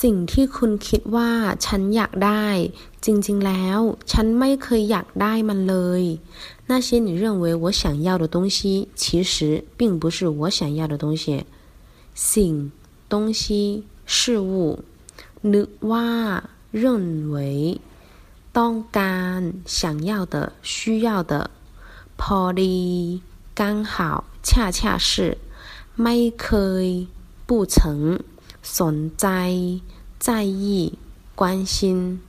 [0.00, 1.30] สิ่งที่คุณคิดว่า
[1.66, 2.46] ฉันอยากได้
[3.04, 3.80] จริงๆแล้ว
[4.12, 6.02] ฉันไม่เคยอยากได้มันเลย
[6.70, 8.58] 那些你认为我想要的东西
[9.02, 11.24] 其实并不是我想要的东西
[12.14, 12.52] สิ่ง
[13.12, 13.42] 东西
[14.14, 14.52] 事物
[15.52, 16.08] นึกว่า
[16.82, 16.84] 认
[17.34, 17.36] 为
[18.58, 19.40] ต้องการ
[19.78, 19.80] 想
[20.10, 20.34] 要的
[20.72, 21.32] 需要的
[22.20, 23.22] พอดี
[23.60, 23.94] 刚好
[24.46, 25.38] 恰恰是
[26.02, 26.48] ไม่เค
[26.84, 26.86] ย
[27.46, 27.76] 不曾
[28.78, 29.26] สนใจ
[30.18, 30.98] 在意
[31.34, 32.20] 关心